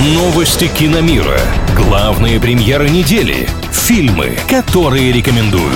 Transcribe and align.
Новости 0.00 0.68
киномира. 0.68 1.40
Главные 1.74 2.38
премьеры 2.38 2.88
недели. 2.88 3.48
Фильмы, 3.72 4.38
которые 4.48 5.10
рекомендуют. 5.10 5.74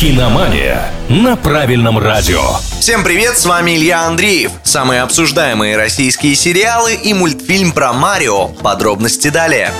Киномания 0.00 0.90
на 1.10 1.36
правильном 1.36 1.98
радио. 1.98 2.40
Всем 2.80 3.04
привет, 3.04 3.36
с 3.36 3.44
вами 3.44 3.76
Илья 3.76 4.06
Андреев. 4.06 4.52
Самые 4.62 5.02
обсуждаемые 5.02 5.76
российские 5.76 6.34
сериалы 6.34 6.94
и 6.94 7.12
мультфильм 7.12 7.72
про 7.72 7.92
Марио. 7.92 8.48
Подробности 8.48 9.28
далее. 9.28 9.70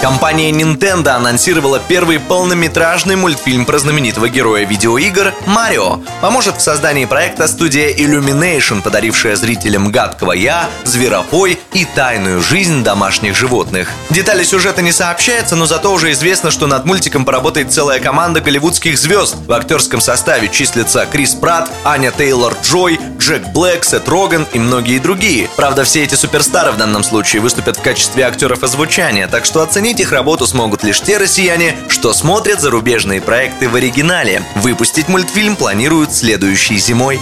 Компания 0.00 0.52
Nintendo 0.52 1.08
анонсировала 1.08 1.80
первый 1.80 2.20
полнометражный 2.20 3.16
мультфильм 3.16 3.66
про 3.66 3.78
знаменитого 3.78 4.28
героя 4.28 4.64
видеоигр 4.64 5.34
Марио. 5.46 6.00
Поможет 6.20 6.58
в 6.58 6.60
создании 6.60 7.04
проекта 7.04 7.48
студия 7.48 7.92
Illumination, 7.92 8.80
подарившая 8.80 9.34
зрителям 9.34 9.90
гадкого 9.90 10.32
я, 10.32 10.68
зверопой 10.84 11.58
и 11.72 11.84
тайную 11.84 12.40
жизнь 12.40 12.84
домашних 12.84 13.34
животных. 13.34 13.90
Детали 14.10 14.44
сюжета 14.44 14.82
не 14.82 14.92
сообщаются, 14.92 15.56
но 15.56 15.66
зато 15.66 15.92
уже 15.92 16.12
известно, 16.12 16.52
что 16.52 16.68
над 16.68 16.84
мультиком 16.84 17.24
поработает 17.24 17.72
целая 17.72 17.98
команда 17.98 18.40
голливудских 18.40 18.96
звезд. 18.96 19.34
В 19.48 19.52
актерском 19.52 20.00
составе 20.00 20.48
числятся 20.48 21.06
Крис 21.10 21.34
Пратт, 21.34 21.70
Аня 21.82 22.12
Тейлор-Джой, 22.16 23.00
Джек 23.18 23.42
Блэк, 23.48 23.84
Сет 23.84 24.08
Роган 24.08 24.46
и 24.52 24.60
многие 24.60 25.00
другие. 25.00 25.50
Правда, 25.56 25.82
все 25.82 26.04
эти 26.04 26.14
суперстары 26.14 26.70
в 26.70 26.76
данном 26.76 27.02
случае 27.02 27.42
выступят 27.42 27.78
в 27.78 27.82
качестве 27.82 28.24
актеров 28.24 28.62
озвучания, 28.62 29.26
так 29.26 29.44
что 29.44 29.60
оцените 29.60 29.87
Оценить 29.88 30.00
их 30.00 30.12
работу 30.12 30.46
смогут 30.46 30.84
лишь 30.84 31.00
те 31.00 31.16
россияне, 31.16 31.74
что 31.88 32.12
смотрят 32.12 32.60
зарубежные 32.60 33.22
проекты 33.22 33.70
в 33.70 33.74
оригинале. 33.74 34.42
Выпустить 34.56 35.08
мультфильм 35.08 35.56
планируют 35.56 36.12
следующей 36.12 36.76
зимой. 36.76 37.18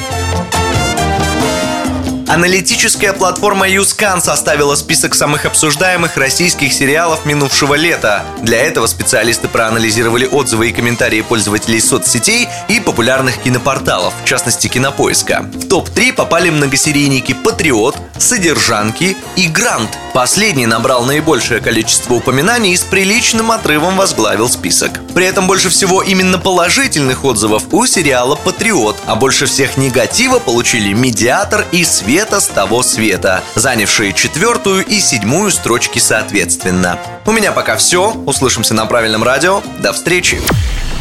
Аналитическая 2.36 3.14
платформа 3.14 3.66
YouScan 3.66 4.20
составила 4.20 4.74
список 4.74 5.14
самых 5.14 5.46
обсуждаемых 5.46 6.18
российских 6.18 6.70
сериалов 6.70 7.24
минувшего 7.24 7.72
лета. 7.72 8.26
Для 8.42 8.58
этого 8.58 8.86
специалисты 8.88 9.48
проанализировали 9.48 10.26
отзывы 10.26 10.68
и 10.68 10.72
комментарии 10.74 11.22
пользователей 11.22 11.80
соцсетей 11.80 12.46
и 12.68 12.78
популярных 12.78 13.38
кинопорталов, 13.38 14.12
в 14.22 14.28
частности 14.28 14.66
Кинопоиска. 14.66 15.46
В 15.54 15.66
топ-3 15.66 16.12
попали 16.12 16.50
многосерийники 16.50 17.32
«Патриот», 17.32 17.96
«Содержанки» 18.18 19.16
и 19.36 19.48
«Грант». 19.48 19.96
Последний 20.12 20.66
набрал 20.66 21.04
наибольшее 21.04 21.60
количество 21.60 22.14
упоминаний 22.14 22.72
и 22.72 22.76
с 22.76 22.82
приличным 22.82 23.50
отрывом 23.50 23.96
возглавил 23.96 24.50
список. 24.50 25.00
При 25.14 25.24
этом 25.24 25.46
больше 25.46 25.70
всего 25.70 26.02
именно 26.02 26.38
положительных 26.38 27.24
отзывов 27.24 27.64
у 27.72 27.86
сериала 27.86 28.34
«Патриот», 28.34 28.98
а 29.06 29.14
больше 29.14 29.46
всех 29.46 29.78
негатива 29.78 30.38
получили 30.38 30.92
«Медиатор» 30.92 31.64
и 31.72 31.82
«Свет 31.84 32.25
света 32.26 32.40
с 32.40 32.48
того 32.48 32.82
света, 32.82 33.40
занявшие 33.54 34.12
четвертую 34.12 34.84
и 34.84 34.98
седьмую 34.98 35.50
строчки 35.50 35.98
соответственно. 35.98 36.98
У 37.24 37.32
меня 37.32 37.52
пока 37.52 37.76
все. 37.76 38.10
Услышимся 38.26 38.74
на 38.74 38.86
правильном 38.86 39.22
радио. 39.22 39.62
До 39.78 39.92
встречи. 39.92 40.40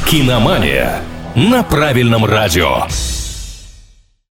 Киномания 0.07 1.01
на 1.35 1.63
правильном 1.63 2.25
радио. 2.25 2.85